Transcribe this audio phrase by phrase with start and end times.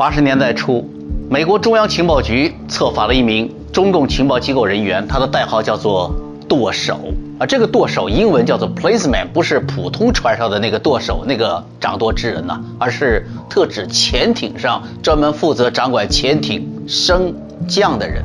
[0.00, 0.82] 八十年代初，
[1.28, 6.10] 美国中央情报局策反了一名中共情报机构人员，他的代号叫做
[6.48, 6.98] “舵手”
[7.38, 7.44] 啊。
[7.44, 17.34] 这个舵手英文叫做 “placeman”，不是普通船上的那个舵手，那个掌舵之人呐，而是特指潜艇上专门负责掌管潜艇升
[17.68, 18.24] 降的人。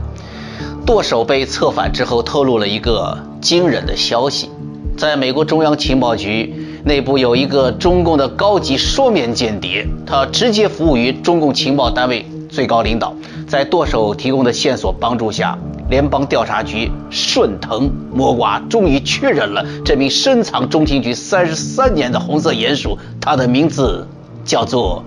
[0.85, 4.49] 舵手被策反之后，透露了一个惊人的消息：
[4.97, 6.53] 在美国中央情报局。
[6.85, 13.11] 内部有一个中共的高级双面间谍，他直接服务于中共情报单位最高领导。
[13.47, 15.57] 在舵手提供的线索帮助下，
[15.89, 24.07] 联邦调查局顺藤摸瓜，终于确认了这名深藏中情局三十三年的红色鼹鼠，他的名字
[24.43, 25.03] 叫做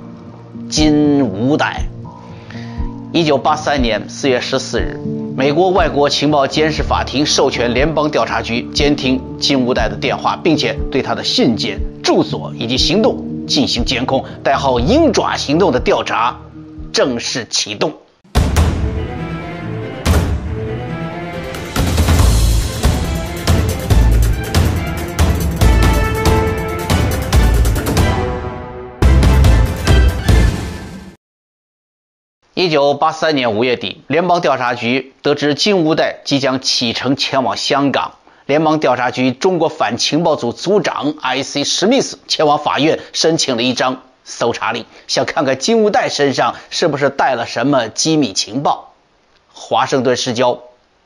[0.68, 1.86] 金无代。
[3.12, 4.98] 一九八三年四月十四日。
[5.38, 14.24] 美国外国情报监视法庭授权联邦调查局监听金无代的电话，并且对他的信件、住所以及行动进行监控。
[14.42, 16.36] 代号“鹰爪行动”的调查
[16.92, 17.92] 正式启动。
[32.60, 38.14] 一九八三年五月底，联邦调查局得知金无代即将启程前往香港，
[38.46, 41.62] 联邦调查局中国反情报组组长 I.C.
[41.62, 48.92] 史密斯前往法院申请了一张搜查令，想看看金无代身上是不是带了什么机密情报。
[49.52, 50.58] 华盛顿市郊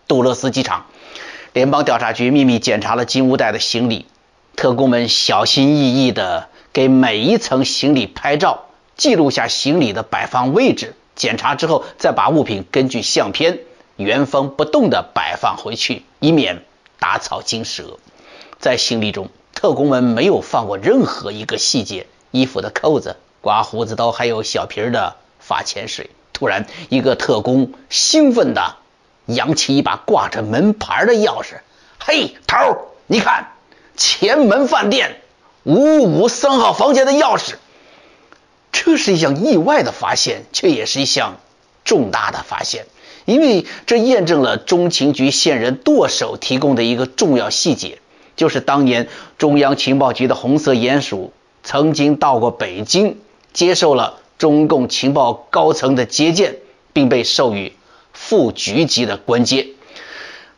[0.09, 0.87] 杜勒斯机场，
[1.53, 4.07] 联邦调查局秘密检查了金无代的行李，
[4.57, 10.95] 特工们小心翼翼地给每一层行李拍照，记录下行李的摆放位置。
[11.15, 13.61] 检查之后，再把物品根据相片
[13.97, 16.65] 原封不动地摆放回去，以免
[16.99, 17.99] 打草惊蛇。
[18.59, 26.11] 在行李中，特工们没有放过任何一个细节：衣服的扣子、刮胡子刀，还有小瓶的发钱水。
[26.33, 28.77] 突然，一个特工兴奋地
[29.27, 31.61] 扬起一把挂着门牌的钥匙
[32.01, 33.53] ：“嘿，头儿，你看，
[33.97, 35.21] 前门饭店
[35.65, 37.55] 五五三号房间的钥匙。”
[38.73, 41.37] 这是一项意外的发现，却也是一项
[41.85, 42.87] 重大的发现，
[43.27, 47.99] 因为这验证了中情局线人舵手提供的一个重要细节，
[48.35, 53.21] 就是当年中央情报局的红色鼹鼠曾经到过北京，
[53.53, 56.57] 接受了中共情报高层的接见，
[56.93, 57.75] 并被授予
[58.13, 59.69] 副局级的官阶。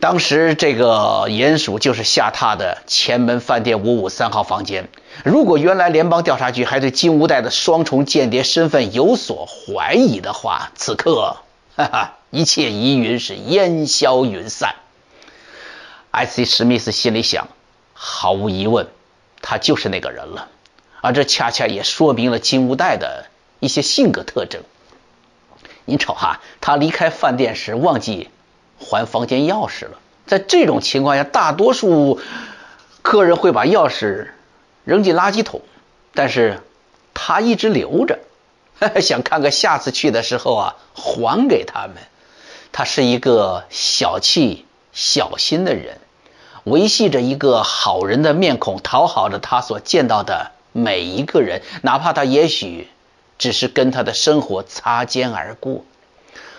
[0.01, 4.89] 当时这个鼹鼠就是下榻的前门饭店五五三号房间。
[5.23, 11.37] 如果原来联邦调查局还对金无代的双重间谍身份有所怀疑的话，此刻，
[11.77, 14.75] 哈哈，一切疑云是烟消云散。
[16.11, 17.49] 艾斯史密斯心里想：
[17.93, 18.89] 毫无疑问，
[19.41, 20.49] 他就是那个人了。
[21.01, 23.27] 而这恰恰也说明了金无代的
[23.61, 24.63] 一些性格特征。
[25.85, 28.31] 您瞅哈，他离开饭店时忘记。
[28.77, 29.93] 还房间钥匙了。
[30.27, 32.21] 在这种情况下，大多数
[33.03, 34.31] 客人会把钥匙
[34.85, 35.63] 扔进垃圾桶，
[36.15, 36.61] 但是
[37.15, 38.19] 他一直留着，
[39.01, 41.97] 想看看下次去的时候啊还给他们。
[42.71, 45.99] 他是一个小气、小心的人，
[46.65, 52.89] 维系着一个好人的面孔，讨好着他所见到的每一个人，哪怕他也许
[53.39, 55.85] 只是跟他的生活擦肩而过。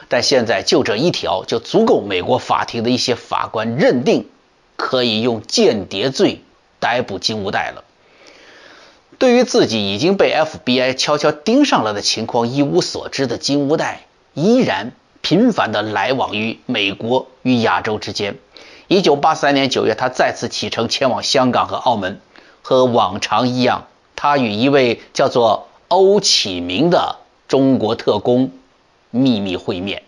[0.08, 4.30] 但现在就这一条就足够美国法庭的一些法官认定，
[4.76, 6.42] 可以用间谍罪
[6.80, 7.84] 逮捕金无代了。
[9.18, 14.02] 对于自己已经被 FBI 悄悄盯上了的情况一无所知的金无代，
[14.34, 18.38] 依然频繁地来往于美国与亚洲之间。
[18.90, 22.22] 1983年9月，他再次启程前往香港和澳门，
[22.62, 28.52] 和往常一样，他与一位叫做欧启明的中国特工。
[29.12, 30.04] 秘密会面。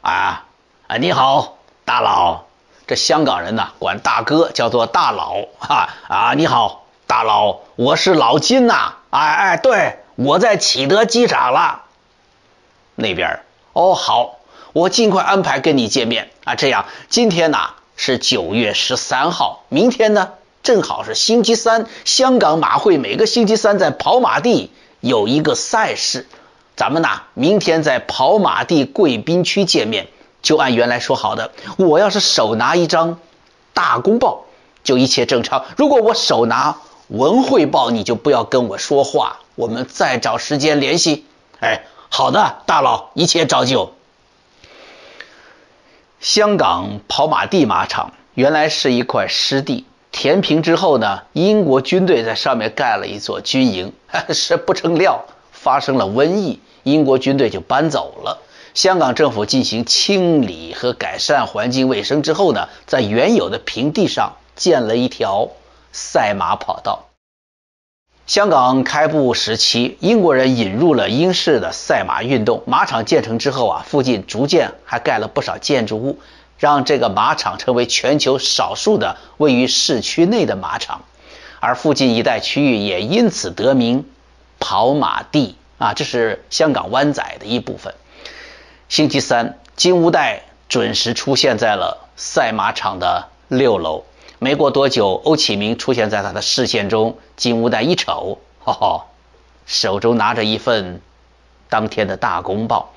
[0.00, 0.46] 啊
[0.86, 0.96] 啊！
[0.96, 2.44] 你好，大佬。
[2.86, 5.46] 这香港人呢，管大哥叫做大佬。
[5.58, 6.32] 哈啊！
[6.32, 6.81] 你好，
[7.12, 8.94] 大佬，我是老金呐。
[9.10, 11.82] 哎哎，对，我在启德机场了。
[12.94, 13.40] 那边
[13.74, 14.38] 哦，好，
[14.72, 16.54] 我尽快安排跟你见面啊。
[16.54, 17.58] 这样，今天呢
[17.96, 20.30] 是九月十三号，明天呢
[20.62, 21.84] 正好是星期三。
[22.06, 26.26] 香港马会每个星期三在跑马地有一个赛事。
[26.76, 30.08] 咱们呐，明天在跑马地贵宾区见面，
[30.40, 31.52] 就按原来说好的。
[31.76, 33.18] 我要是手拿一张
[33.74, 34.46] 大公报，
[34.82, 36.74] 就一切正常；如果我手拿
[37.12, 39.40] 文汇报，你就不要跟我说话。
[39.54, 41.26] 我们再找时间联系。
[41.60, 43.92] 哎，好的，大佬，一切照旧。
[46.20, 53.92] 香港跑马地马场原来是一块湿地，填平之后呢，英国军队在上面盖了一座军营，
[54.32, 55.26] 是不成料。
[55.50, 58.40] 发生了瘟疫，英国军队就搬走了。
[58.72, 65.50] 香港政府进行清理和改善环境卫生之后呢，在原有的平地上建了一条
[65.92, 67.04] 赛马跑道。
[68.26, 72.62] 香港开埠时期，英国人引入了英式的赛马运动。
[72.66, 76.18] 马场建成之后啊，附近逐渐还盖了不少建筑物，
[76.56, 81.02] 让这个马场成为全球少数的位于市区内的马场，
[81.60, 84.08] 而附近一带区域也因此得名
[84.58, 87.92] “跑马地”啊，这是香港湾仔的一部分。
[88.88, 94.04] 星期三，金乌代准时出现在了赛马场的六楼。
[94.42, 97.16] 没过多久，欧启明出现在他的视线中。
[97.36, 99.04] 金乌代一瞅，哈哈，
[99.66, 101.00] 手中拿着一份
[101.68, 102.92] 当天的大公报。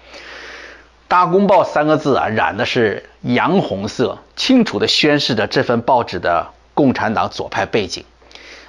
[1.07, 8.05] 大公报三个字啊，染的是洋红色，清楚地宣示着这份报纸的共产党左派背景。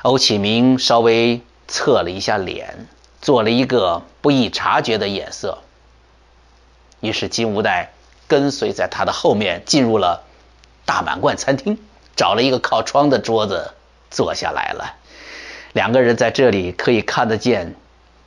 [0.02, 2.88] 欧启明稍微侧了一下脸，
[3.22, 5.60] 做了一个不易察觉的眼色。
[7.00, 7.94] 于是金无代
[8.28, 10.24] 跟随在他的后面进入了
[10.84, 11.78] 大满贯餐厅，
[12.16, 13.72] 找了一个靠窗的桌子
[14.10, 14.96] 坐下来了。
[15.74, 17.74] 两个人在这里可以看得见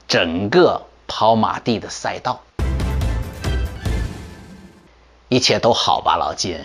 [0.07, 2.43] 整个跑马地的赛道。
[5.27, 6.63] 一切都好吧，老金？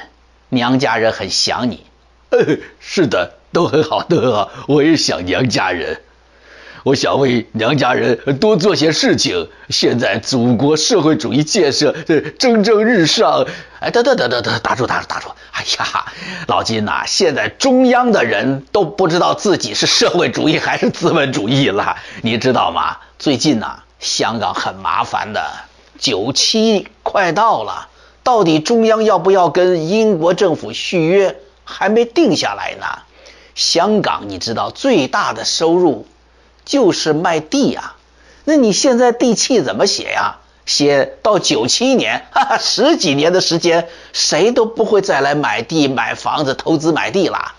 [0.50, 1.86] 娘家人很想你。
[2.78, 4.50] 是的，都很好，都很好。
[4.68, 6.02] 我也想娘家人。
[6.84, 9.48] 我想为娘家人多做些事情。
[9.70, 11.92] 现在祖国社会主义建设
[12.38, 13.46] 蒸蒸日上。
[13.80, 15.28] 哎，等等等等等，打住打住打住！
[15.52, 16.12] 哎呀，
[16.46, 22.98] 老金呐，现在中央的人都不知道自己是社会主义还是资本主义了，你知道吗？
[23.18, 25.42] 最近呐，香港很麻烦的，
[25.98, 27.88] 九七快到了，
[28.22, 32.86] 到底中央要不要跟英国政府续约，还没定下来呢。
[33.54, 36.06] 香港你知道最大的收入。
[36.64, 37.94] 就是卖地呀，
[38.44, 40.36] 那你现在地契怎么写呀？
[40.66, 47.52] 写到九七年，哈哈，十几年的时间，谁都不会再来买地、买房子、投资买地了。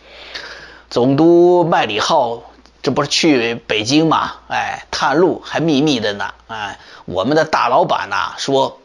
[0.90, 2.42] 总督麦理浩
[2.82, 4.34] 这不是去北京吗？
[4.48, 6.34] 哎，探路还秘密的呢。
[6.48, 8.80] 哎，我们的大老板呐说，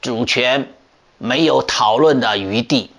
[0.00, 0.72] 主权
[1.18, 2.92] 没有讨论的余地。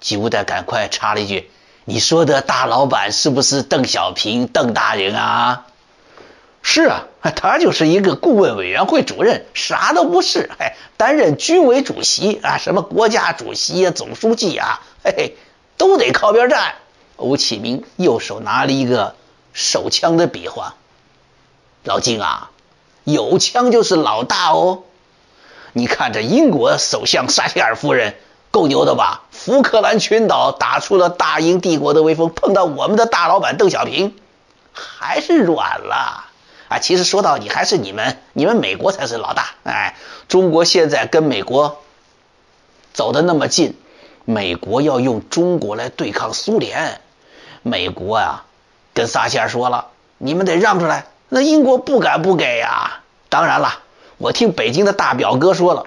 [0.00, 1.48] 吉乌代赶快插了一句
[1.86, 5.66] ：“你说的大老板是不是邓小平邓大人啊？”
[6.66, 7.04] 是啊，
[7.36, 10.50] 他就是一个顾问委员会主任，啥都不是。
[10.58, 15.36] 哎，担任军委主席啊，什么国家主席啊、总书记啊，嘿嘿，
[15.76, 16.76] 都得靠边站。
[17.16, 19.14] 欧启明右手拿了一个
[19.52, 20.74] 手枪的比划。
[21.84, 22.50] 老金啊，
[23.04, 24.84] 有枪就是老大哦。
[25.74, 28.14] 你看这英国首相撒切尔夫人
[28.50, 29.24] 够牛的吧？
[29.30, 34.16] 福克兰群岛打出了大英帝国的威风，碰到我们的大老板邓小平，
[34.72, 36.24] 还是软了。
[36.74, 39.50] 啊，其实说到底还是你们，你们美国才是老大。
[39.62, 39.94] 哎，
[40.26, 41.78] 中国现在跟美国
[42.92, 43.78] 走的那么近，
[44.24, 47.00] 美国要用中国来对抗苏联，
[47.62, 48.44] 美国啊，
[48.92, 49.86] 跟撒切尔说了，
[50.18, 51.06] 你们得让出来。
[51.28, 53.02] 那英国不敢不给呀。
[53.28, 53.78] 当然了，
[54.18, 55.86] 我听北京的大表哥说了，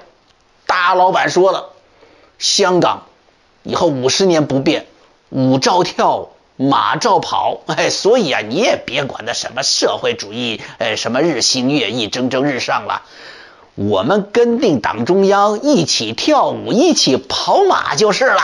[0.65, 1.73] 大老板说了，
[2.39, 3.03] 香港
[3.63, 4.87] 以后五十年不变，
[5.31, 6.29] 舞照跳。
[6.57, 13.03] 马照跑， 哎，所以啊，你也别管那什么社会主义，哎，什么日新月异、蒸蒸日上了。
[13.75, 18.41] 我们跟定党中央一起跳舞，一起跑马就是了。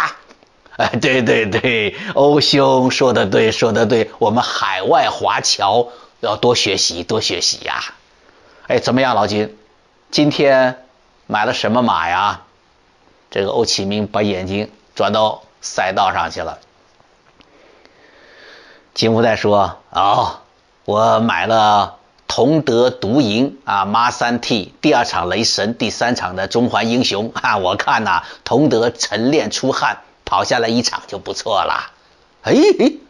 [0.77, 5.87] 哎， 对对对，欧兄说的对，说的对，我们海外华侨
[6.19, 7.83] 要多学习，多学习呀。
[8.67, 9.57] 哎，怎么样，老金？
[10.11, 10.85] 今天
[11.25, 12.41] 买了什么马呀？
[13.31, 16.59] 这个欧启明把眼睛转到赛道上去了。
[18.93, 20.41] 金福代说：“哦，
[20.85, 21.95] 我买了
[22.27, 27.57] 同德独赢啊，马三 T 第二场雷神，第三场的中环英雄啊。
[27.57, 31.89] 我看呐，同德晨练出汗，跑下来一场就不错了。
[32.43, 32.53] 哎，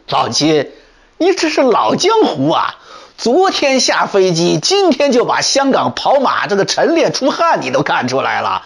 [0.08, 0.72] 老金，
[1.18, 2.76] 你这是老江湖啊！
[3.18, 8.62] 昨天下飞机，今天就把香港跑马这个晨练出汗你都看出来了。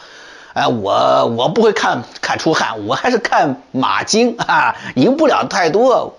[0.53, 6.17] 哎，我我不会看看出汗，我还是看马精啊，赢不了太多。”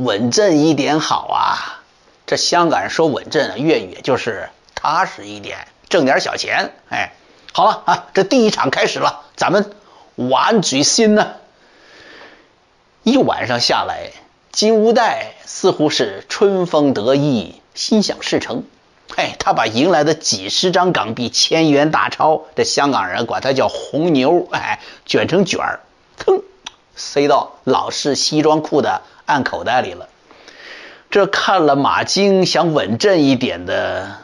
[0.00, 1.82] 稳阵一点好啊！
[2.26, 6.72] 这香港人说稳阵，粤语就是踏实一点，挣点小钱。
[6.88, 7.12] 哎，
[7.52, 9.72] 好了啊，这第一场开始了，咱们
[10.16, 11.34] 玩嘴心呢。
[13.02, 14.12] 一晚上下来，
[14.52, 18.64] 金乌代似乎是春风得意，心想事成。
[19.14, 25.80] 嘿，他把赢来的几十张港币、千元大钞，这香港人管它叫红牛，哎，卷成卷儿，
[26.16, 26.42] 腾，
[27.00, 29.00] 塞到老式西装裤的。
[29.26, 30.08] 暗口袋里了。
[31.08, 34.16] 这看了马经想稳阵一点的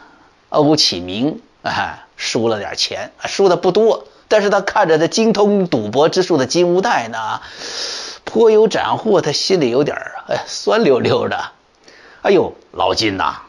[0.48, 7.40] 欧启明啊输了点钱，输的不多，但是他看着这精通赌博之术的金无代呢，
[8.24, 9.96] 颇有斩获，他心里有点
[10.28, 11.52] 哎酸溜溜的。
[12.22, 13.42] 哎呦，老金呐！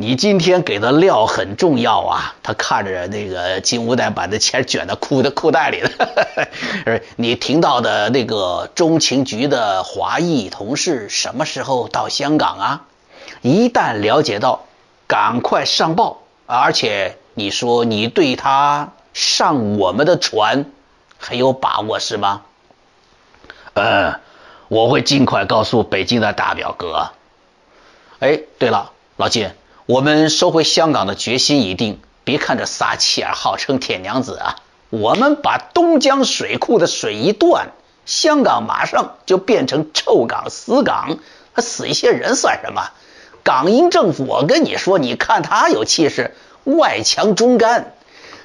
[0.00, 2.34] 你今天给的料很重要啊！
[2.42, 5.90] 他看着那个金无代把那钱卷到裤的裤袋里了。
[7.16, 12.86] 你听到的那个中情局的华裔同事什么时候到香港啊？
[13.42, 14.64] 一旦了解到，
[15.06, 16.22] 赶快上报。
[16.46, 20.64] 而且你说你对他上我们的船
[21.18, 22.40] 很有把握是吗？
[23.74, 24.18] 嗯，
[24.68, 27.10] 我会尽快告诉北京的大表哥。
[28.20, 29.50] 哎，对了，老金。
[29.90, 34.54] 我们收回香港的决心已定，别看这撒切尔号称铁娘子啊，
[34.88, 37.70] 我们把东江水库的水一断，
[38.06, 41.18] 香港马上就变成臭港死港，
[41.56, 42.90] 死一些人算什么？
[43.42, 47.94] 港英政府，我跟你说，你看他有气势，外强中干，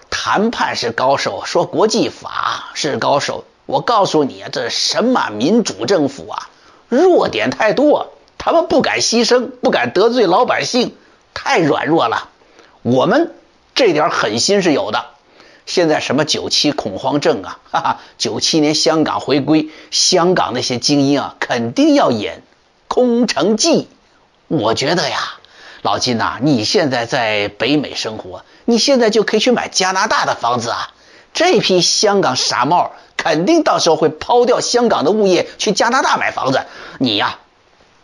[0.09, 3.43] 谈判是高手，说国际法是高手。
[3.67, 6.49] 我告诉你啊，这神马民主政府啊，
[6.89, 10.95] 弱点太多，他们不敢牺牲，不敢得罪老百姓。
[11.35, 12.29] 太软弱了，
[12.81, 13.35] 我们
[13.75, 15.05] 这点狠心是有的。
[15.67, 22.41] 现在什么九七恐慌症啊， 哈哈，九七年香港回归，香港那些精英啊，肯定要演
[22.87, 23.87] 空城计。
[24.47, 25.17] 我觉得呀，
[25.81, 30.91] 老金呐，你现在在北美生活，你现在就可以去买加拿大的房子啊。
[31.33, 36.65] 这批香港傻帽肯定到时候会抛掉香港的物业去加拿大买房子，
[36.99, 37.39] 你呀，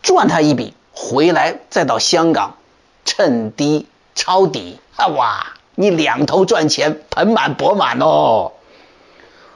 [0.02, 2.56] 赚他一笔回来再到香港。
[3.04, 5.06] 趁低抄底啊！
[5.08, 8.52] 哇，你两头赚钱，盆满钵满哦。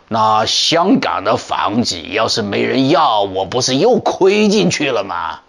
[0.08, 5.40] 那香港的房子要是没人要，我不是又亏进去了吗？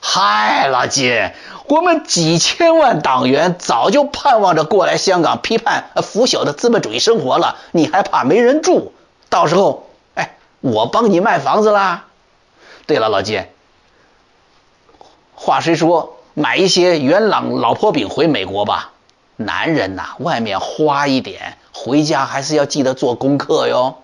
[0.00, 1.32] 嗨，老金，
[1.66, 8.92] 我们几千万党员早就盼望着过来香港批判腐朽的资本主义生活了，你还怕没人住？
[9.28, 12.06] 到时候，哎，我帮你卖房子啦。
[12.86, 13.46] 对了，老金，
[15.34, 16.17] 话虽说。
[16.38, 18.92] 买一些元朗老婆饼回美国吧，
[19.34, 23.96] 男人呐，外面花一点，回家还是要记得做功课哟。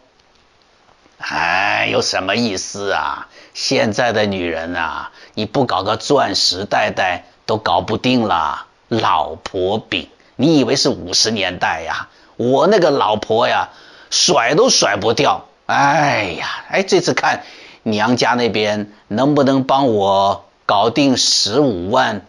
[1.18, 3.28] 哎，有什么意思啊？
[3.54, 8.66] 现在的女人呐，你不搞个钻石戴戴都搞不定了。
[8.88, 12.08] 老婆饼，你以为是五十年代呀？
[12.36, 13.68] 我那个老婆呀，
[14.10, 15.46] 甩都甩不掉。
[15.66, 17.44] 哎呀，哎，这次看
[17.84, 20.46] 娘家那边能不能帮我？
[20.66, 22.26] 搞定十五万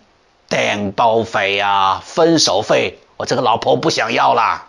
[0.50, 4.68] 电包费呀，分手费，我这个老婆不想要啦。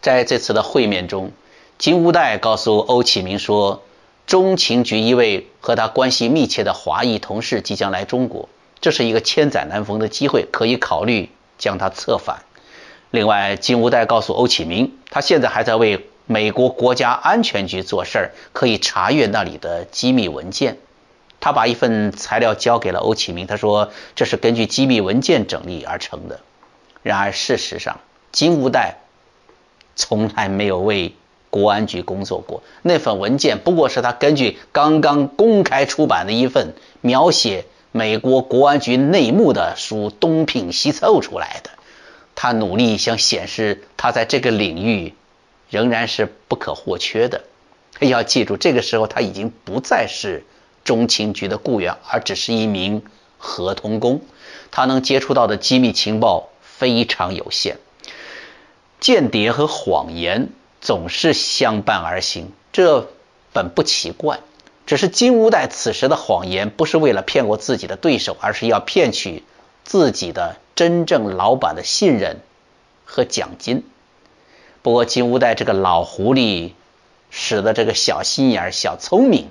[0.00, 1.32] 在这次的会面中，
[1.76, 3.82] 金吾代告诉欧启明说，
[4.26, 8.48] 中情局一位和他关系密切的华裔同事即将来中国，
[8.80, 12.42] 这是一个千载难逢的机会，可以考虑将他策反。
[13.10, 20.78] 另外，金吾代告诉欧启明，他现在还在为美国国家安全局做事儿，可以查阅那里的机密文件。
[21.44, 26.40] 他把一份材料交给了欧启明，他说这是根据机密文件整理而成的。
[27.02, 28.00] 然而事实上，
[28.32, 29.00] 金无代
[29.94, 31.14] 从来没有为
[31.50, 36.72] 国安局工作过，那份文件不过是他根据刚刚公开出版的一份
[37.02, 41.68] 描写美国国安局内幕的书东拼西凑出来的。
[42.34, 45.12] 他努力想显示他在这个领域
[45.68, 47.44] 仍然是不可或缺的。
[48.00, 50.42] 要记住，这个时候他已经不再是。
[50.84, 53.02] 中情局的雇员，而只是一名
[53.38, 54.20] 合同工，
[54.70, 57.78] 他能接触到的机密情报非常有限。
[59.00, 60.50] 间谍和谎言
[60.80, 63.08] 总是相伴而行，这
[63.52, 64.40] 本不奇怪。
[64.86, 69.42] 只是金无代此时的谎言不是为了骗过自己的对手，而是要骗取
[69.82, 72.40] 自己的真正老板的信任
[73.06, 73.82] 和奖金。
[74.82, 76.72] 不过金无代这个老狐狸，
[77.30, 79.48] 使得这个小心眼、小聪明。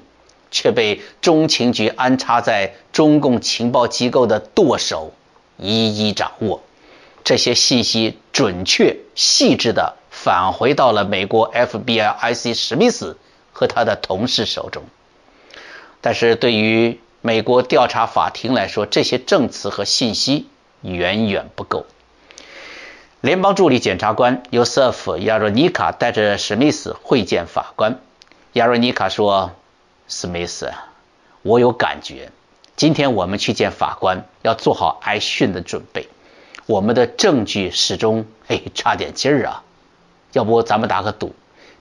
[0.53, 5.12] 却被中情局安插在中共情报机构的舵手
[5.57, 6.62] 一一掌握，
[7.24, 13.17] 这些信息准确细致地返回到了美国 FBI IC 史密斯
[13.51, 14.83] 和他的同事手中。
[16.01, 20.48] 但是对于美国调查法庭来说，这些证词和信息
[20.81, 21.88] 远远不够。
[23.22, 28.00] 联邦助理检察官尤瑟夫·亚若尼卡带着史密斯会见法官。
[28.53, 29.51] 亚若尼卡说。
[30.15, 30.72] 史密斯，
[31.41, 32.29] 我有感觉，
[32.75, 36.08] 今天我们去见法官，要做好挨训的准备。
[36.67, 39.63] 我们的证据始终哎差点劲儿啊，
[40.32, 41.34] 要不咱们打个赌，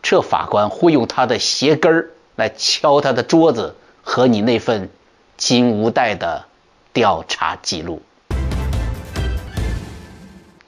[0.03, 4.89] 这法官会用他的鞋跟儿来敲他的桌子和你那份
[5.37, 6.47] 金无代的
[6.95, 8.01] 调查记录。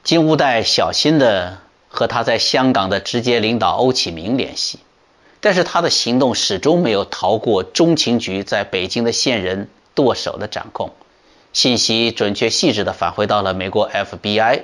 [0.02, 1.56] 金乌代小心的
[1.88, 4.80] 和他在香港的直接领导欧启明联系，
[5.44, 10.92] 但是他的行动始终没有逃过中情局在北京的线人剁手的掌控，
[11.52, 14.62] 信息准确细致地返回到了美国 FBI，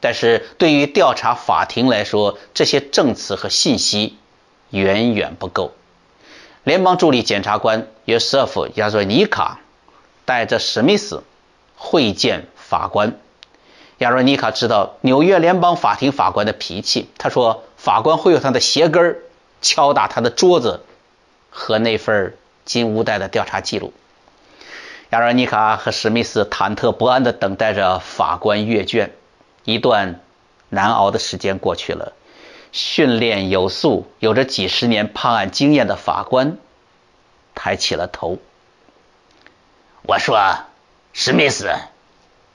[0.00, 4.16] 但是对于调查法庭来说，这些证词和信息
[4.70, 5.72] 远远不够。
[6.62, 9.60] 联邦助理检察官约瑟夫·亚瑞尼卡
[10.24, 11.22] 带着史密斯
[11.76, 13.18] 会见法官。
[13.98, 19.18] 亚瑞尼卡知道纽约联邦法庭法官的脾气，他说：“法官会用他的鞋跟儿
[19.64, 20.84] 敲打他的桌子
[21.48, 23.92] 和那份金乌袋的调查记录。”
[25.10, 29.12] 亚瑞尼卡和史密斯忐忑不安地等待着法官阅卷。
[29.64, 30.20] 一段
[30.68, 32.12] 难熬的时间过去了，
[32.70, 36.58] 训练有素、有着几十年判案经验的法官
[37.54, 38.38] 抬起了头。
[40.02, 40.38] 我说
[41.14, 41.70] ：“史密斯。”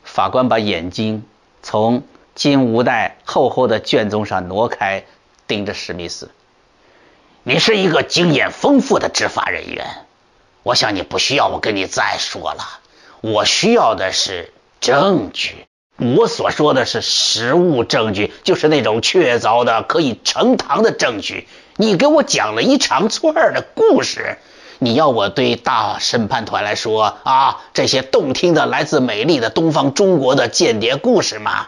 [0.04, 1.26] 法官把眼睛
[1.64, 2.04] 从
[2.36, 5.06] 金无袋厚厚的卷宗上挪开，
[5.48, 6.30] 盯着史密斯
[7.44, 9.86] ：“你是一个经验丰富的执法人员，
[10.64, 12.80] 我想你不需要我跟你再说了。
[13.22, 15.66] 我需要的是证据，
[15.98, 21.48] 我所说的是实物证据，就是那种确凿的可以呈堂的证据。
[21.78, 24.38] 你给我讲了一长串的故事。”
[24.82, 31.68] 你要我对大审判团来说啊，这些动听的来自美丽的东方中国的间谍故事吗？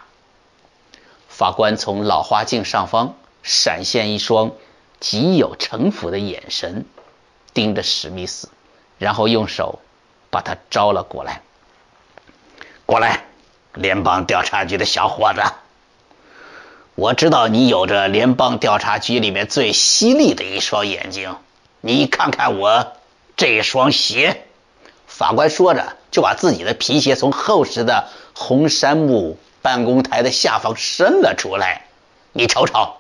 [1.28, 4.51] 法官从老花镜上方闪现一双
[5.01, 6.86] 极有城府的眼神，
[7.53, 8.48] 盯着史密斯，
[8.98, 9.79] 然后用手
[10.29, 11.41] 把他招了过来。
[12.86, 13.25] 过来，
[13.74, 15.41] 联邦调查局的小伙子，
[16.96, 21.36] 我知道你有着联邦调查局里面最犀利的一双眼睛，
[21.81, 22.93] 你看看我。
[23.38, 24.43] 这双鞋，
[25.08, 31.88] 法官说着，就把自己的皮鞋从厚实的红杉木办公台的下方伸了出来。
[32.34, 32.97] 你瞅瞅，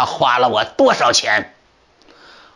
[0.00, 1.52] 他花了我多少钱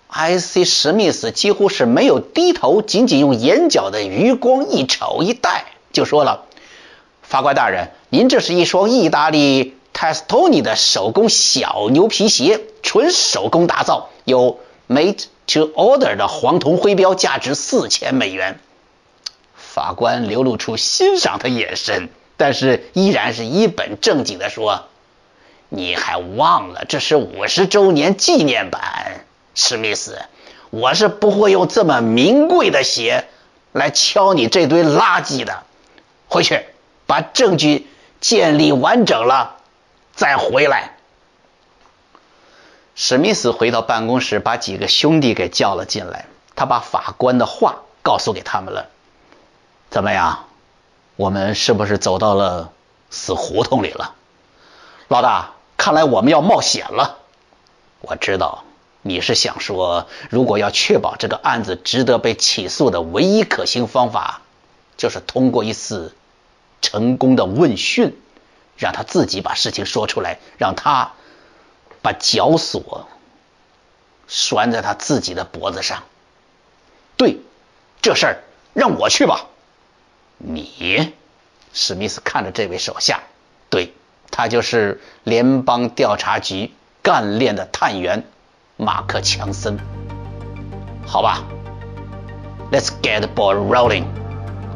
[0.09, 0.65] ？I.C.
[0.65, 6.47] 史密斯几乎是没有低头，仅仅用眼角的余光一瞅一戴，就说了
[7.21, 18.59] ：“法官大人，您这是一双意大利 Testoni 的手工小牛皮鞋，纯手工打造，有 Made。” To order 的黄铜徽标价值四千美元。
[19.55, 24.87] 法官流露出欣赏的眼神，但是依然是一本正经地说
[25.69, 29.25] ：“你还忘了这是五十周年纪念版，
[29.55, 30.21] 史密斯，
[30.71, 33.27] 我是不会用这么名贵的鞋
[33.73, 35.63] 来敲你这堆垃圾的。
[36.29, 36.65] 回去
[37.07, 37.89] 把证据
[38.21, 39.57] 建立完整了，
[40.15, 40.93] 再回来。”
[42.97, 46.27] 史密斯回到办公室，把几个兄弟给叫了进来。
[46.55, 48.89] 他把法官的话告诉给他们了。
[49.91, 50.45] 怎么样？
[51.17, 52.73] 我们是不是走到了
[53.11, 54.15] 死胡同里了？
[55.15, 57.21] 老大，看来我们要冒险了。
[58.01, 58.65] 我知道
[59.01, 64.43] 你是想说，如果要确保这个案子值得被起诉的唯一可行方法，
[64.97, 66.17] 就是通过一次
[66.83, 68.21] 成功的问讯，
[68.77, 71.13] 让他自己把事情说出来，让他。
[72.03, 73.09] 把绞索
[74.27, 76.03] 拴在他自己的脖子上。
[77.17, 77.39] 对，
[78.03, 78.43] 这事儿
[78.75, 79.47] 让我去吧。
[80.39, 81.15] 你，
[81.73, 83.23] 史密斯看着这位手下，
[83.71, 83.95] 对
[84.37, 88.25] 他就是联邦调查局干练的探员
[88.77, 89.79] 马克·强森。
[91.07, 91.45] 好吧
[92.73, 94.03] ，Let's get the ball rolling，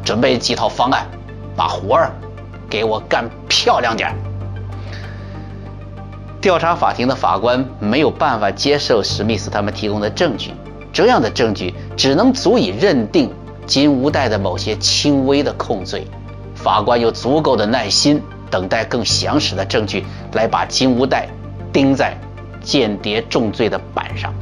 [0.05, 1.07] 准备几套方案，
[1.57, 2.13] 把活儿
[2.69, 4.15] 给我干漂亮点儿。
[6.39, 10.53] 调查法庭的法官没有办法接受史密斯他们提供的证据，
[10.93, 13.29] 这样的证据只能足以认定
[13.65, 16.07] 金无代的某些轻微的控罪。
[16.55, 21.27] 法官有足够的耐心等待更详实的证据来把金无代
[21.71, 22.17] 钉在
[22.61, 24.33] 间谍重罪的板上。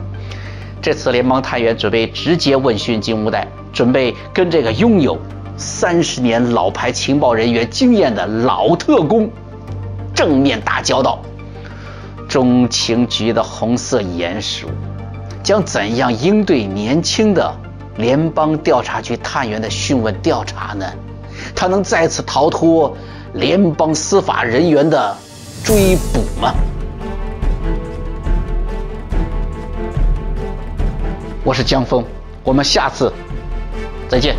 [0.82, 5.18] 这次联邦探员准备直接问讯金无代，准备跟这个拥有
[5.58, 9.30] 三十年老牌情报人员经验的老特工
[10.14, 11.20] 正面打交道。
[12.30, 14.68] 中情局的红色鼹鼠
[15.42, 17.56] 将怎样应对年轻的
[17.96, 20.86] 联邦调查局探员的讯问调查呢？
[21.56, 22.96] 他能再次逃脱
[23.34, 25.16] 联邦司法人员的
[25.64, 26.54] 追捕吗？
[31.44, 32.04] 我是江峰，
[32.44, 33.12] 我们下次
[34.10, 34.36] 再见。